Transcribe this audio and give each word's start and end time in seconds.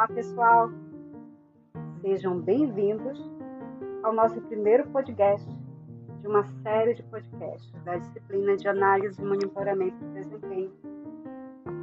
Olá, 0.00 0.08
pessoal. 0.08 0.70
Sejam 2.00 2.40
bem-vindos 2.40 3.20
ao 4.02 4.14
nosso 4.14 4.40
primeiro 4.40 4.88
podcast 4.88 5.46
de 6.22 6.26
uma 6.26 6.42
série 6.62 6.94
de 6.94 7.02
podcasts 7.02 7.70
da 7.84 7.98
disciplina 7.98 8.56
de 8.56 8.66
análise 8.66 9.20
e 9.20 9.22
monitoramento 9.22 9.98
do 9.98 10.14
desempenho. 10.14 10.72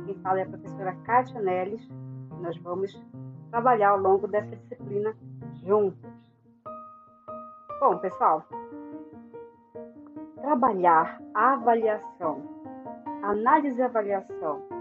Quem 0.07 0.15
fala 0.23 0.39
é 0.39 0.41
a 0.41 0.47
professora 0.47 0.95
Kátia 1.05 1.39
Neles. 1.39 1.87
Nós 2.41 2.57
vamos 2.57 2.99
trabalhar 3.51 3.89
ao 3.89 3.99
longo 3.99 4.27
dessa 4.27 4.55
disciplina 4.55 5.15
juntos. 5.63 6.09
Bom, 7.79 7.99
pessoal, 7.99 8.43
trabalhar 10.41 11.21
a 11.35 11.53
avaliação, 11.53 12.41
análise 13.21 13.79
e 13.79 13.83
avaliação 13.83 14.76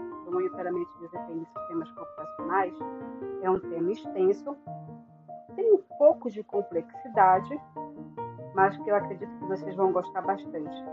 desempenho 0.99 1.39
de 1.39 1.45
sistemas 1.47 1.91
computacionais 1.91 2.73
é 3.41 3.49
um 3.49 3.59
tema 3.59 3.91
extenso, 3.91 4.57
tem 5.55 5.73
um 5.73 5.81
pouco 5.97 6.29
de 6.29 6.43
complexidade, 6.43 7.59
mas 8.53 8.77
que 8.77 8.89
eu 8.89 8.95
acredito 8.95 9.31
que 9.39 9.45
vocês 9.45 9.75
vão 9.75 9.91
gostar 9.91 10.21
bastante, 10.21 10.83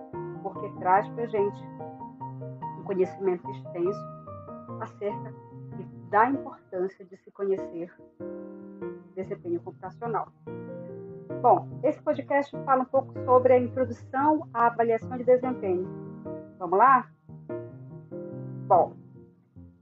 porque 0.42 0.68
traz 0.80 1.08
para 1.10 1.24
a 1.24 1.26
gente 1.26 1.62
um 2.78 2.84
conhecimento 2.84 3.50
extenso 3.50 4.00
acerca 4.80 5.34
da 6.10 6.30
importância 6.30 7.04
de 7.04 7.16
se 7.16 7.30
conhecer 7.32 7.92
desempenho 9.14 9.60
computacional. 9.60 10.28
Bom, 11.40 11.68
esse 11.82 12.00
podcast 12.02 12.56
fala 12.64 12.82
um 12.82 12.86
pouco 12.86 13.12
sobre 13.24 13.52
a 13.52 13.58
introdução 13.58 14.48
à 14.52 14.66
avaliação 14.66 15.16
de 15.16 15.24
desempenho. 15.24 15.86
Vamos 16.58 16.78
lá? 16.78 17.08
Bom, 18.66 18.94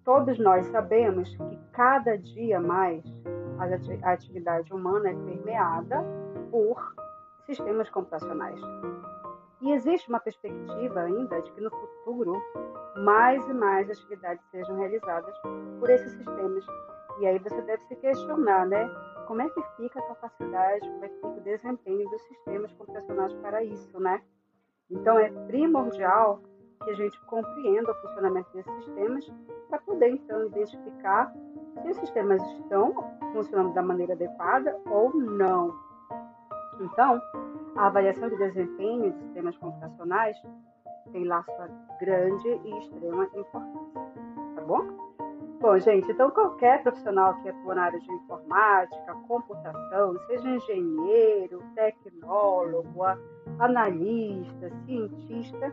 todos 0.04 0.38
nós 0.38 0.66
sabemos 0.66 1.34
que 1.36 1.58
cada 1.72 2.16
dia 2.16 2.60
mais 2.60 3.04
a 4.02 4.12
atividade 4.12 4.72
humana 4.72 5.10
é 5.10 5.14
permeada 5.14 6.04
por 6.50 6.94
sistemas 7.46 7.88
computacionais. 7.90 8.60
E 9.60 9.72
existe 9.72 10.08
uma 10.08 10.18
perspectiva 10.18 11.02
ainda 11.02 11.40
de 11.40 11.52
que 11.52 11.60
no 11.60 11.70
futuro 11.70 12.42
mais 13.04 13.48
e 13.48 13.54
mais 13.54 13.88
atividades 13.88 14.44
sejam 14.50 14.76
realizadas 14.76 15.34
por 15.78 15.88
esses 15.88 16.12
sistemas. 16.12 16.64
E 17.20 17.26
aí 17.26 17.38
você 17.38 17.60
deve 17.62 17.82
se 17.84 17.94
questionar, 17.96 18.66
né? 18.66 18.90
como 19.26 19.40
é 19.42 19.48
que 19.48 19.62
fica 19.76 19.98
a 19.98 20.02
capacidade, 20.02 20.88
como 20.90 21.04
é 21.04 21.08
que 21.08 21.14
fica 21.14 21.28
o 21.28 21.40
desempenho 21.40 22.10
dos 22.10 22.22
sistemas 22.24 22.72
computacionais 22.72 23.32
para 23.34 23.64
isso, 23.64 23.98
né? 23.98 24.20
Então 24.90 25.18
é 25.18 25.30
primordial 25.46 26.42
que 26.84 26.90
a 26.90 26.94
gente 26.94 27.20
compreenda 27.22 27.90
o 27.90 27.94
funcionamento 27.94 28.48
desses 28.52 28.74
sistemas 28.84 29.32
para 29.68 29.78
poder 29.80 30.10
então 30.10 30.46
identificar 30.46 31.32
se 31.80 31.90
os 31.90 31.96
sistemas 31.98 32.42
estão 32.52 32.94
funcionando 33.32 33.72
da 33.74 33.82
maneira 33.82 34.14
adequada 34.14 34.76
ou 34.90 35.14
não. 35.14 35.74
Então, 36.80 37.20
a 37.76 37.86
avaliação 37.86 38.28
de 38.28 38.36
desempenho 38.36 39.12
de 39.12 39.18
sistemas 39.18 39.56
computacionais 39.56 40.36
tem 41.12 41.24
lá 41.24 41.42
sua 41.42 41.68
grande 42.00 42.48
e 42.48 42.78
extrema 42.78 43.24
importância, 43.34 44.02
tá 44.54 44.62
bom? 44.62 45.12
Bom, 45.62 45.78
gente, 45.78 46.10
então 46.10 46.28
qualquer 46.30 46.82
profissional 46.82 47.40
que 47.40 47.48
atua 47.48 47.76
na 47.76 47.84
área 47.84 48.00
de 48.00 48.12
informática, 48.12 49.14
computação, 49.28 50.18
seja 50.26 50.48
engenheiro, 50.48 51.62
tecnólogo, 51.76 53.04
analista, 53.60 54.70
cientista, 54.84 55.72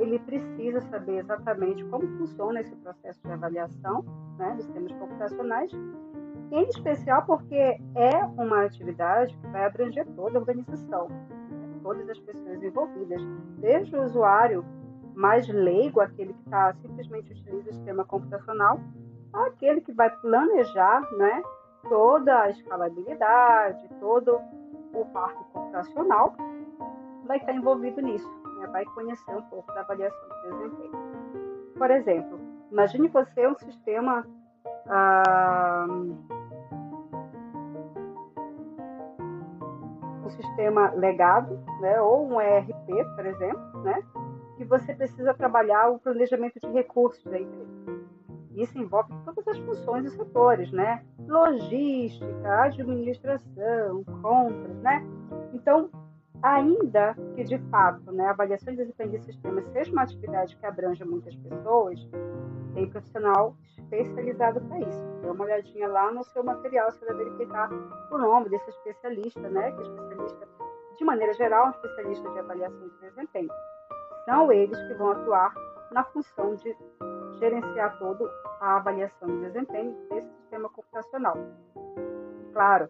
ele 0.00 0.18
precisa 0.20 0.80
saber 0.80 1.18
exatamente 1.18 1.84
como 1.84 2.06
funciona 2.18 2.60
esse 2.60 2.74
processo 2.76 3.20
de 3.22 3.32
avaliação 3.32 4.04
né, 4.38 4.54
dos 4.54 4.64
sistemas 4.64 4.92
computacionais, 4.92 5.70
em 6.50 6.62
especial 6.68 7.22
porque 7.26 7.78
é 7.94 8.24
uma 8.36 8.64
atividade 8.64 9.36
que 9.36 9.46
vai 9.48 9.66
abranger 9.66 10.06
toda 10.16 10.38
a 10.38 10.40
organização, 10.40 11.08
né, 11.08 11.78
todas 11.82 12.08
as 12.08 12.18
pessoas 12.20 12.62
envolvidas, 12.62 13.22
desde 13.58 13.94
o 13.94 14.02
usuário 14.04 14.64
mais 15.14 15.46
leigo, 15.48 16.00
aquele 16.00 16.32
que 16.32 16.42
está 16.44 16.72
simplesmente 16.74 17.32
utilizando 17.32 17.68
o 17.68 17.72
sistema 17.72 18.04
computacional, 18.04 18.80
aquele 19.32 19.80
que 19.80 19.92
vai 19.92 20.10
planejar 20.10 21.02
né, 21.18 21.42
toda 21.88 22.40
a 22.40 22.50
escalabilidade, 22.50 23.88
todo 24.00 24.40
o 24.94 25.04
parque 25.12 25.44
computacional, 25.52 26.34
vai 27.26 27.36
estar 27.36 27.52
envolvido 27.52 28.00
nisso, 28.00 28.28
né, 28.60 28.66
vai 28.68 28.84
conhecer 28.84 29.34
um 29.34 29.42
pouco 29.42 29.72
da 29.72 29.80
avaliação 29.80 30.28
de 30.28 30.50
desempenho. 30.50 30.92
Por 31.76 31.90
exemplo, 31.90 32.38
imagine 32.70 33.08
você 33.08 33.46
um 33.46 33.58
sistema. 33.58 34.26
Ah, 34.86 35.86
um 40.24 40.30
sistema 40.30 40.90
legado, 40.92 41.58
né, 41.80 42.00
ou 42.00 42.26
um 42.26 42.40
ERP, 42.40 43.04
por 43.16 43.26
exemplo, 43.26 43.82
né, 43.82 44.02
que 44.56 44.64
você 44.64 44.94
precisa 44.94 45.34
trabalhar 45.34 45.88
o 45.90 45.98
planejamento 45.98 46.60
de 46.60 46.68
recursos 46.68 47.24
da 47.24 47.40
empresa. 47.40 47.70
Isso 48.54 48.76
envolve 48.78 49.12
todas 49.24 49.46
as 49.48 49.58
funções 49.58 50.04
e 50.06 50.10
setores, 50.10 50.70
né? 50.72 51.02
Logística, 51.26 52.62
administração, 52.64 54.04
compras, 54.20 54.76
né? 54.82 55.02
Então, 55.54 55.88
ainda 56.42 57.14
que 57.34 57.44
de 57.44 57.58
fato 57.70 58.10
né, 58.12 58.26
a 58.26 58.30
avaliação 58.30 58.72
de 58.72 58.78
desempenho 58.78 59.10
de 59.10 59.24
sistemas 59.24 59.64
seja 59.72 59.92
uma 59.92 60.02
atividade 60.02 60.56
que 60.56 60.66
abranja 60.66 61.04
muitas 61.04 61.34
pessoas, 61.36 62.00
tem 62.74 62.88
profissional 62.88 63.56
especializado 63.78 64.60
para 64.60 64.80
isso. 64.80 65.02
Dê 65.22 65.30
uma 65.30 65.44
olhadinha 65.44 65.88
lá 65.88 66.10
no 66.12 66.22
seu 66.24 66.44
material, 66.44 66.90
você 66.90 67.04
vai 67.04 67.16
verificar 67.16 67.70
o 68.10 68.18
nome 68.18 68.48
desse 68.48 68.70
especialista, 68.70 69.48
né? 69.48 69.72
Que 69.72 69.78
é 69.78 69.82
especialista, 69.82 70.48
de 70.96 71.04
maneira 71.04 71.32
geral, 71.34 71.66
um 71.66 71.70
especialista 71.70 72.30
de 72.30 72.38
avaliação 72.38 72.88
de 72.88 73.00
desempenho. 73.00 73.50
São 74.24 74.52
eles 74.52 74.78
que 74.86 74.94
vão 74.94 75.10
atuar 75.10 75.52
na 75.90 76.04
função 76.04 76.54
de 76.54 76.76
gerenciar 77.38 77.98
todo 77.98 78.30
a 78.60 78.76
avaliação 78.76 79.28
de 79.28 79.40
desempenho 79.46 79.96
desse 80.08 80.30
sistema 80.42 80.68
computacional. 80.68 81.36
Claro, 82.52 82.88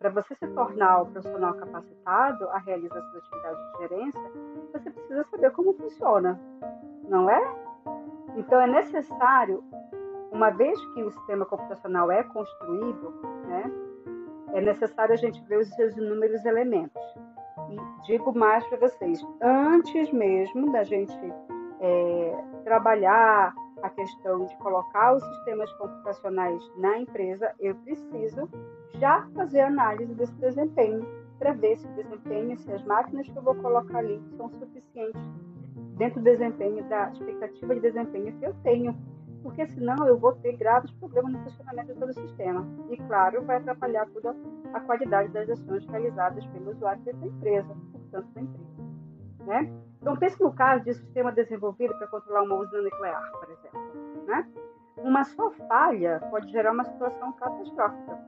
para 0.00 0.08
você 0.08 0.34
se 0.34 0.46
tornar 0.48 1.02
um 1.02 1.12
profissional 1.12 1.52
capacitado 1.54 2.48
a 2.48 2.58
realizar 2.58 3.02
suas 3.02 3.16
atividades 3.16 3.72
de 3.72 3.78
gerência, 3.78 4.32
você 4.72 4.90
precisa 4.90 5.24
saber 5.24 5.50
como 5.52 5.74
funciona, 5.74 6.40
não 7.06 7.28
é? 7.28 7.54
Então 8.34 8.58
é 8.58 8.66
necessário, 8.66 9.62
uma 10.32 10.48
vez 10.48 10.82
que 10.94 11.02
o 11.02 11.10
sistema 11.10 11.44
computacional 11.44 12.10
é 12.10 12.22
construído, 12.22 13.12
né, 13.46 13.70
é 14.54 14.60
necessário 14.62 15.12
a 15.12 15.18
gente 15.18 15.38
ver 15.44 15.58
os 15.58 15.68
seus 15.74 15.94
inúmeros 15.94 16.44
elementos. 16.46 17.02
E 17.68 18.06
digo 18.06 18.36
mais 18.36 18.66
para 18.68 18.78
vocês, 18.78 19.22
antes 19.42 20.10
mesmo 20.12 20.72
da 20.72 20.82
gente 20.82 21.14
é, 21.78 22.44
trabalhar 22.64 23.54
a 23.82 23.90
questão 23.90 24.46
de 24.46 24.56
colocar 24.56 25.14
os 25.14 25.22
sistemas 25.22 25.72
computacionais 25.74 26.62
na 26.76 26.98
empresa, 26.98 27.52
eu 27.58 27.74
preciso 27.76 28.48
já 28.98 29.26
fazer 29.34 29.60
análise 29.60 30.14
desse 30.14 30.34
desempenho 30.34 31.06
para 31.38 31.52
ver 31.52 31.76
se 31.78 31.86
o 31.86 31.94
desempenho, 31.94 32.56
se 32.58 32.70
as 32.72 32.84
máquinas 32.84 33.26
que 33.26 33.36
eu 33.36 33.42
vou 33.42 33.54
colocar 33.54 33.98
ali 33.98 34.20
são 34.36 34.50
suficientes 34.50 35.20
dentro 35.96 36.20
do 36.20 36.24
desempenho, 36.24 36.84
da 36.88 37.10
expectativa 37.10 37.74
de 37.74 37.80
desempenho 37.80 38.38
que 38.38 38.44
eu 38.44 38.54
tenho, 38.62 38.96
porque 39.42 39.66
senão 39.68 40.06
eu 40.06 40.18
vou 40.18 40.32
ter 40.36 40.56
graves 40.56 40.90
problemas 40.92 41.32
no 41.32 41.42
funcionamento 41.44 41.94
de 41.94 41.98
todo 41.98 42.10
o 42.10 42.14
sistema. 42.14 42.66
E, 42.90 42.96
claro, 42.98 43.42
vai 43.44 43.56
atrapalhar 43.56 44.06
toda 44.10 44.36
a 44.74 44.80
qualidade 44.80 45.30
das 45.30 45.48
ações 45.48 45.86
realizadas 45.86 46.44
pelo 46.46 46.70
usuário 46.72 47.02
dessa 47.02 47.26
empresa, 47.26 47.74
portanto, 47.92 48.28
da 48.34 48.40
empresa. 48.40 48.70
Né? 49.46 49.72
Então, 50.00 50.16
pense 50.16 50.40
no 50.42 50.52
caso 50.52 50.82
de 50.84 50.90
um 50.90 50.94
sistema 50.94 51.30
desenvolvido 51.30 51.94
para 51.94 52.06
controlar 52.06 52.42
uma 52.42 52.56
usina 52.56 52.82
nuclear, 52.82 53.30
por 53.32 53.50
exemplo. 53.50 54.26
Né? 54.26 54.48
Uma 54.96 55.24
só 55.24 55.50
falha 55.68 56.20
pode 56.30 56.50
gerar 56.50 56.72
uma 56.72 56.84
situação 56.84 57.32
catastrófica. 57.32 58.18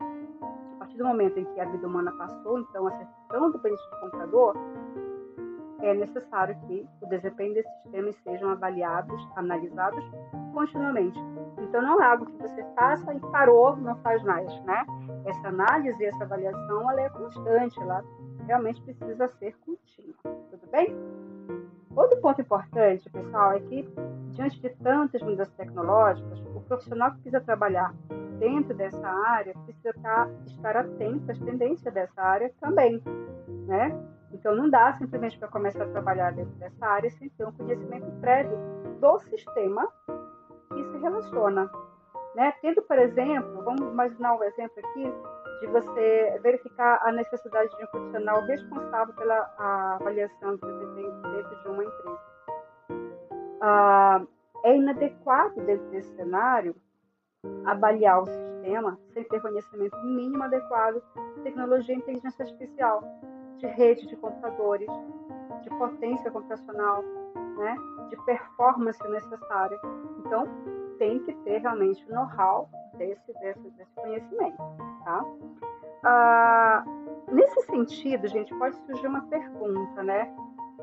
A 0.75 0.77
partir 0.79 0.99
do 0.99 1.05
momento 1.05 1.39
em 1.39 1.45
que 1.45 1.61
a 1.61 1.65
vida 1.65 1.87
humana 1.87 2.13
passou, 2.13 2.59
então, 2.59 2.87
a 2.87 2.93
ser 2.93 3.07
tão 3.29 3.51
dependente 3.51 3.83
do 3.91 4.01
computador, 4.01 4.57
é 5.81 5.95
necessário 5.95 6.57
que 6.67 6.87
o 7.01 7.07
desempenho 7.07 7.55
desses 7.55 7.73
sistemas 7.83 8.17
sejam 8.23 8.51
avaliados, 8.51 9.29
analisados 9.37 10.05
continuamente. 10.53 11.19
Então, 11.59 11.83
não 11.83 12.01
é 12.03 12.07
algo 12.07 12.27
que 12.27 12.37
você 12.37 12.65
faça 12.75 13.15
e 13.15 13.21
parou, 13.21 13.77
não 13.77 13.97
faz 13.97 14.23
mais, 14.23 14.47
né? 14.65 14.85
Essa 15.25 15.49
análise, 15.49 16.05
essa 16.05 16.25
avaliação, 16.25 16.91
ela 16.91 17.01
é 17.01 17.09
constante, 17.09 17.81
ela 17.81 18.05
realmente 18.47 18.81
precisa 18.83 19.29
ser 19.39 19.57
contínua. 19.65 20.15
Tudo 20.51 20.71
bem? 20.71 20.95
Outro 21.95 22.21
ponto 22.21 22.41
importante, 22.41 23.09
pessoal, 23.11 23.53
é 23.53 23.61
que 23.61 23.89
diante 24.31 24.61
de 24.61 24.71
tantas 24.71 25.23
mudanças 25.23 25.53
tecnológicas, 25.55 26.41
o 26.55 26.61
profissional 26.63 27.11
que 27.11 27.17
precisa 27.17 27.41
trabalhar 27.41 27.95
dentro 28.39 28.75
dessa 28.75 29.07
área 29.07 29.55
precisa 29.65 29.91
estar, 29.91 30.29
estar 30.47 30.77
atento 30.77 31.31
às 31.31 31.39
tendências 31.39 31.95
dessa 31.95 32.21
área 32.21 32.53
também, 32.61 33.03
né? 33.67 33.95
Então 34.33 34.57
não 34.57 34.69
dá 34.69 34.95
simplesmente 34.95 35.39
para 35.39 35.49
começar 35.49 35.85
a 35.85 35.89
trabalhar 35.89 36.33
dentro 36.33 36.53
dessa 36.55 36.87
área 36.87 37.11
sem 37.11 37.29
ter 37.29 37.47
um 37.47 37.53
conhecimento 37.53 38.11
prévio 38.21 38.59
do 39.01 39.19
sistema 39.21 39.89
que 40.75 40.85
se 40.85 40.99
relaciona 40.99 41.71
Né? 42.35 42.53
Tendo, 42.63 42.81
por 42.83 42.99
exemplo, 42.99 43.63
vamos 43.63 43.83
imaginar 43.93 44.35
um 44.35 44.43
exemplo 44.43 44.79
aqui 44.79 45.13
de 45.63 45.69
você 45.69 46.41
verificar 46.43 47.01
a 47.07 47.13
necessidade 47.13 47.71
de 47.77 47.85
um 47.85 47.87
profissional 47.87 48.43
responsável 48.43 49.15
pela 49.15 49.55
avaliação 49.95 50.57
do 50.57 50.67
desempenho 50.67 51.23
dentro 51.23 51.63
de 51.63 51.69
uma 51.69 51.85
empresa. 51.85 52.21
Ah, 53.61 54.23
é 54.65 54.77
inadequado 54.77 55.61
dentro 55.61 55.89
desse 55.91 56.13
cenário 56.17 56.75
avaliar 57.65 58.23
o 58.23 58.27
sistema 58.27 58.99
sem 59.15 59.23
ter 59.23 59.41
conhecimento 59.41 59.97
mínimo 60.05 60.43
adequado 60.43 61.01
de 61.37 61.43
tecnologia 61.43 61.95
e 61.95 61.99
inteligência 61.99 62.45
artificial, 62.45 63.05
de 63.59 63.67
rede 63.69 64.09
de 64.09 64.17
computadores, 64.17 64.91
de 65.63 65.71
potência 65.71 66.29
computacional, 66.33 67.05
né, 67.57 67.77
de 68.11 68.17
performance 68.25 69.01
necessária. 69.09 69.79
Então, 70.27 70.45
tem 71.03 71.19
que 71.19 71.33
ter 71.43 71.59
realmente 71.59 72.05
o 72.09 72.15
know-how 72.15 72.71
desse, 72.97 73.33
desse, 73.41 73.71
desse 73.71 73.91
conhecimento. 73.97 74.57
Tá? 75.05 75.25
Ah, 76.05 76.85
nesse 77.33 77.61
sentido, 77.63 78.29
gente, 78.29 78.55
pode 78.55 78.77
surgir 78.87 79.09
uma 79.09 79.23
pergunta, 79.23 80.01
né? 80.05 80.33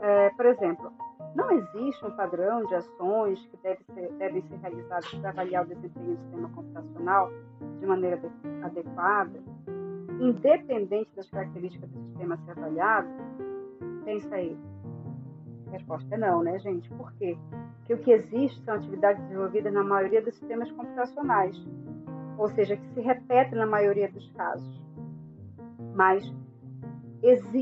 É, 0.02 0.30
por 0.32 0.46
exemplo, 0.46 0.92
não 1.36 1.50
existe 1.52 2.06
um 2.06 2.12
padrão 2.12 2.66
de 2.66 2.76
ações 2.76 3.46
que 3.46 3.56
deve 3.64 3.82
ser, 3.94 4.12
devem 4.14 4.42
ser 4.42 4.58
realizadas 4.58 5.10
para 5.14 5.30
avaliar 5.30 5.64
o 5.64 5.68
desempenho 5.70 6.18
do 6.18 6.22
sistema 6.22 6.50
computacional 6.50 7.32
de 7.80 7.86
maneira 7.86 8.20
adequada, 8.62 9.40
independente 10.20 11.16
das 11.16 11.30
características 11.30 11.90
do 11.92 12.00
sistema 12.08 12.38
ser 12.44 12.52
avaliado? 12.52 13.08
Pensa 14.04 14.36
aí. 14.36 14.58
A 15.68 15.72
resposta 15.72 16.14
é 16.14 16.18
não, 16.18 16.44
né, 16.44 16.60
gente? 16.60 16.90
Por 16.90 17.14
quê? 17.14 17.38
Porque 17.90 18.02
o 18.02 18.06
que 18.06 18.12
existe 18.12 18.64
são 18.66 18.76
atividades 18.76 19.20
desenvolvidas 19.24 19.74
na 19.74 19.84
maioria 19.84 20.22
dos 20.22 20.36
sistemas 20.36 20.72
computacionais, 20.74 21.60
ou 22.38 22.48
seja, 22.50 22.78
que 22.78 22.88
se 22.90 23.02
repetem 23.02 23.58
na 23.58 23.66
maioria 23.66 24.08
dos 24.12 24.30
casos. 24.34 24.80
Mas 25.96 26.24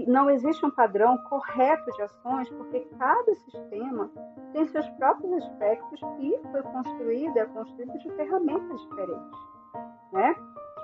não 0.06 0.29
existe 0.29 0.65
um 0.65 0.69
padrão 0.69 1.18
correto 1.29 1.89
de 1.94 2.01
ações, 2.01 2.50
porque 2.50 2.81
cada 3.00 3.35
sistema 3.35 4.12
tem 4.51 4.68
seus 4.68 4.85
próprios 4.97 5.31
aspectos 5.45 6.01
e 6.19 6.38
foi 6.51 6.62
construído, 6.62 7.38
é 7.38 7.45
construído 7.45 7.97
de 7.97 8.09
ferramentas 8.12 8.81
diferentes, 8.81 9.39
né? 10.12 10.35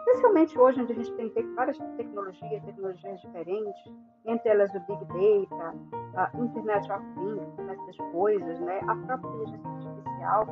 Especialmente 0.06 0.60
hoje, 0.60 0.82
onde 0.82 0.92
a 0.92 0.96
gente 0.96 1.14
tem 1.14 1.32
várias 1.56 1.78
tecnologias, 1.96 2.64
tecnologias 2.64 3.22
diferentes, 3.22 3.94
entre 4.26 4.50
elas 4.50 4.70
o 4.76 4.80
Big 4.82 5.06
Data, 5.06 5.74
a 6.16 6.32
Internet 6.38 6.92
of 6.92 7.06
Things, 7.16 7.48
Internet 7.54 7.86
das 7.86 7.98
Coisas, 8.12 8.60
né? 8.60 8.82
a 8.86 8.96
própria 8.96 9.30
inteligência 9.30 9.70
artificial, 9.70 10.48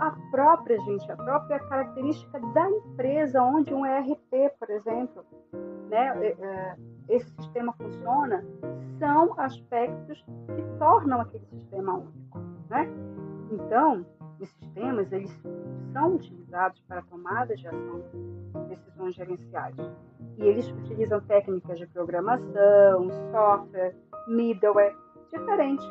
a 0.00 0.10
própria, 0.30 0.78
gente, 0.80 1.10
a 1.10 1.16
própria 1.16 1.58
característica 1.60 2.38
da 2.52 2.70
empresa, 2.70 3.42
onde 3.42 3.72
um 3.72 3.86
ERP, 3.86 4.50
por 4.58 4.70
exemplo, 4.70 5.24
né, 5.88 6.26
é, 6.26 6.36
é, 6.38 6.76
esse 7.08 7.30
sistema 7.36 7.72
funciona, 7.72 8.44
são 8.98 9.34
aspectos 9.40 10.24
que 10.54 10.78
tornam 10.78 11.20
aquele 11.20 11.46
sistema 11.46 11.94
único. 11.94 12.38
Né? 12.68 12.88
Então, 13.50 14.04
os 14.40 14.48
sistemas 14.50 15.10
eles 15.12 15.30
são 15.92 16.16
utilizados 16.16 16.80
para 16.82 17.02
tomada 17.02 17.56
de 17.56 17.66
ação, 17.66 18.02
decisões 18.68 19.14
gerenciais. 19.14 19.76
E 20.38 20.42
eles 20.42 20.70
utilizam 20.70 21.20
técnicas 21.22 21.78
de 21.78 21.86
programação, 21.88 23.08
software, 23.32 23.94
middleware, 24.28 24.94
diferentes. 25.32 25.86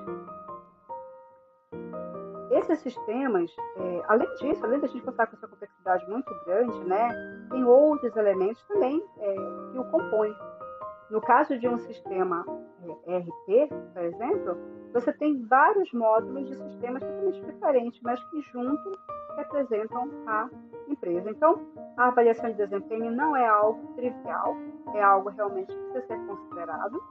Esses 2.52 2.80
sistemas, 2.80 3.54
é, 3.76 4.04
além 4.08 4.28
disso, 4.36 4.66
além 4.66 4.80
da 4.80 4.88
gente 4.88 5.04
contar 5.04 5.28
com 5.28 5.36
essa 5.36 5.48
complexidade 5.48 6.10
muito 6.10 6.34
grande, 6.46 6.80
né, 6.86 7.10
tem 7.52 7.64
outros 7.66 8.16
elementos 8.16 8.64
também 8.68 9.04
é, 9.20 9.36
que 9.72 9.80
o 9.80 9.84
compõem. 9.92 10.34
No 11.10 11.22
caso 11.22 11.58
de 11.58 11.68
um 11.68 11.78
sistema 11.78 12.46
é, 13.06 13.18
RP, 13.18 13.70
por 13.94 14.04
exemplo, 14.04 14.58
você 14.94 15.14
tem 15.14 15.42
vários 15.46 15.92
módulos 15.94 16.48
de 16.48 16.56
sistemas 16.56 17.02
totalmente 17.02 17.42
diferentes, 17.46 18.02
mas 18.02 18.24
que 18.26 18.42
juntos 18.42 18.98
representam 19.38 20.10
a 20.26 20.50
empresa. 20.88 21.30
Então, 21.30 21.62
a 21.96 22.08
avaliação 22.08 22.50
de 22.50 22.58
desempenho 22.58 23.12
não 23.12 23.36
é 23.36 23.48
algo 23.48 23.94
trivial, 23.96 24.56
é 24.94 25.02
algo 25.02 25.30
realmente 25.30 25.68
que 25.68 25.84
precisa 25.92 26.08
ser 26.08 26.28
considerado 26.28 27.02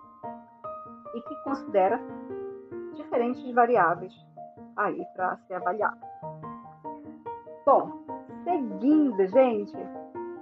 e 1.15 1.21
que 1.23 1.35
considera 1.45 2.01
diferentes 2.95 3.51
variáveis 3.55 4.13
aí 4.77 5.03
para 5.15 5.37
ser 5.47 5.55
avaliado. 5.55 5.99
Bom, 7.65 7.93
seguindo, 8.45 9.27
gente, 9.27 9.77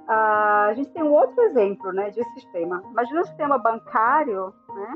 a 0.06 0.72
gente 0.74 0.90
tem 0.90 1.02
um 1.02 1.12
outro 1.12 1.40
exemplo 1.42 1.92
né, 1.92 2.10
de 2.10 2.22
sistema. 2.32 2.82
Imagina 2.90 3.20
um 3.20 3.24
sistema 3.24 3.58
bancário, 3.58 4.52
né, 4.74 4.94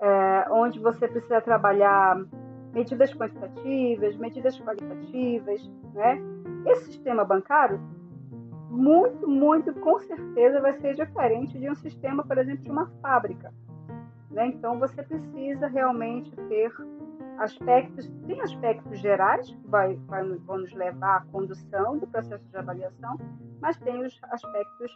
é, 0.00 0.46
onde 0.50 0.78
você 0.78 1.08
precisa 1.08 1.40
trabalhar 1.40 2.20
medidas 2.72 3.12
quantitativas, 3.14 4.16
medidas 4.16 4.60
qualitativas, 4.60 5.66
né? 5.94 6.20
Esse 6.66 6.86
sistema 6.86 7.24
bancário, 7.24 7.80
muito, 8.68 9.26
muito, 9.26 9.72
com 9.74 9.98
certeza 10.00 10.60
vai 10.60 10.74
ser 10.74 10.94
diferente 10.94 11.58
de 11.58 11.70
um 11.70 11.74
sistema, 11.74 12.22
por 12.22 12.36
exemplo, 12.36 12.62
de 12.62 12.70
uma 12.70 12.86
fábrica. 13.00 13.52
Né? 14.30 14.48
Então, 14.48 14.78
você 14.78 15.02
precisa 15.02 15.66
realmente 15.68 16.30
ter 16.48 16.70
aspectos, 17.38 18.06
tem 18.26 18.40
aspectos 18.42 18.98
gerais 18.98 19.48
que 19.48 19.68
vai, 19.68 19.94
vai, 20.06 20.22
vão 20.24 20.58
nos 20.58 20.72
levar 20.74 21.16
à 21.16 21.20
condução 21.32 21.96
do 21.98 22.06
processo 22.06 22.44
de 22.50 22.56
avaliação, 22.56 23.16
mas 23.60 23.76
tem 23.78 24.04
os 24.04 24.18
aspectos 24.30 24.92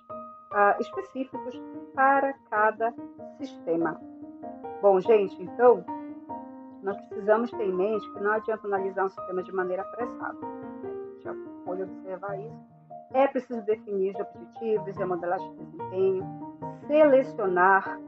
uh, 0.52 0.80
específicos 0.80 1.60
para 1.94 2.32
cada 2.50 2.94
sistema. 3.38 4.00
Bom, 4.82 5.00
gente, 5.00 5.42
então, 5.42 5.84
nós 6.82 6.96
precisamos 7.02 7.50
ter 7.50 7.64
em 7.64 7.72
mente 7.72 8.10
que 8.12 8.20
não 8.20 8.32
adianta 8.32 8.66
analisar 8.66 9.04
um 9.04 9.08
sistema 9.08 9.42
de 9.42 9.52
maneira 9.52 9.82
apressada. 9.82 10.38
Né? 10.82 10.90
Já 11.22 11.34
pode 11.64 11.82
observar 11.82 12.38
isso. 12.38 12.80
É 13.12 13.26
preciso 13.26 13.60
definir 13.62 14.14
os 14.14 14.20
objetivos 14.20 14.96
e 14.96 15.02
a 15.02 15.06
modelagem 15.06 15.52
de 15.56 15.64
desempenho, 15.64 16.24
selecionar 16.86 17.98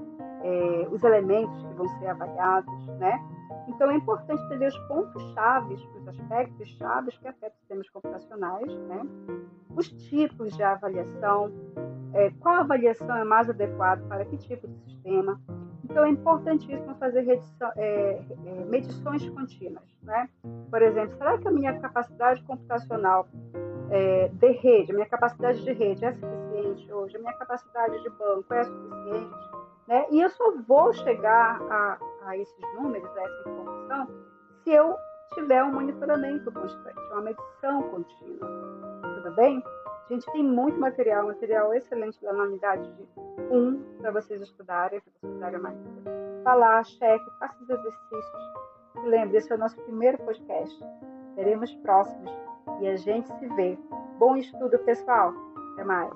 é, 0.43 0.89
os 0.91 1.03
elementos 1.03 1.61
que 1.63 1.75
vão 1.75 1.89
ser 1.99 2.07
avaliados, 2.07 2.87
né? 2.99 3.21
Então 3.69 3.91
é 3.91 3.95
importante 3.95 4.43
entender 4.45 4.67
os 4.67 4.79
pontos 4.89 5.23
chaves, 5.35 5.81
os 5.97 6.09
aspectos 6.09 6.69
chaves 6.71 7.17
que 7.19 7.29
afetam 7.29 7.59
sistemas 7.59 7.89
computacionais, 7.91 8.73
né? 8.89 9.07
Os 9.75 9.89
tipos 9.89 10.55
de 10.57 10.63
avaliação, 10.63 11.53
é, 12.15 12.31
qual 12.41 12.57
avaliação 12.57 13.17
é 13.17 13.25
mais 13.25 13.49
adequada 13.49 14.03
para 14.07 14.25
que 14.25 14.37
tipo 14.37 14.69
de 14.69 14.77
sistema, 14.85 15.41
então, 15.93 16.05
é 16.05 16.09
importantíssimo 16.09 16.95
fazer 16.95 17.21
redição, 17.21 17.71
é, 17.77 18.23
é, 18.47 18.65
medições 18.65 19.29
contínuas. 19.29 19.85
Né? 20.03 20.29
Por 20.71 20.81
exemplo, 20.81 21.17
será 21.19 21.37
que 21.37 21.47
a 21.47 21.51
minha 21.51 21.79
capacidade 21.81 22.43
computacional 22.45 23.29
é, 23.91 24.29
de 24.29 24.53
rede, 24.53 24.93
a 24.93 24.95
minha 24.95 25.07
capacidade 25.07 25.63
de 25.63 25.73
rede 25.73 26.05
é 26.05 26.13
suficiente 26.13 26.91
hoje? 26.93 27.17
A 27.17 27.21
minha 27.21 27.35
capacidade 27.35 28.03
de 28.03 28.09
banco 28.09 28.55
é 28.55 28.65
suficiente? 28.65 29.35
Né? 29.87 30.07
E 30.13 30.21
eu 30.21 30.31
só 30.31 30.55
vou 30.67 30.93
chegar 30.95 31.61
a, 31.71 31.99
a 32.27 32.37
esses 32.37 32.75
números, 32.75 33.09
a 33.17 33.23
essa 33.23 33.49
informação, 33.49 34.09
se 34.65 34.71
eu 34.71 34.97
tiver 35.35 35.63
um 35.65 35.73
monitoramento 35.73 36.51
constante, 36.53 36.99
uma 37.13 37.23
medição 37.23 37.83
contínua. 37.85 38.49
Tudo 39.17 39.35
bem? 39.35 39.63
A 40.11 40.13
gente 40.13 40.31
tem 40.33 40.45
muito 40.45 40.79
material, 40.79 41.27
material 41.27 41.73
excelente 41.73 42.23
na 42.23 42.33
unidade 42.33 42.87
de 42.93 43.09
1 43.51 43.99
para 44.01 44.11
vocês 44.11 44.43
estudarem, 44.43 45.01
para 45.01 45.13
vocês 45.21 45.41
darem 45.41 45.61
mais. 45.61 45.77
Vá 46.45 46.55
lá, 46.55 46.83
cheque, 46.83 47.25
faça 47.39 47.57
os 47.63 47.71
exercícios. 47.71 48.43
E 48.97 49.09
lembre, 49.09 49.39
esse 49.39 49.51
é 49.51 49.55
o 49.55 49.59
nosso 49.59 49.77
primeiro 49.83 50.19
podcast. 50.19 50.79
Teremos 51.37 51.73
próximos 51.77 52.31
e 52.81 52.89
a 52.89 52.97
gente 52.97 53.29
se 53.39 53.47
vê. 53.55 53.79
Bom 54.19 54.37
estudo, 54.37 54.79
pessoal. 54.81 55.33
Até 55.73 55.85
mais. 55.85 56.13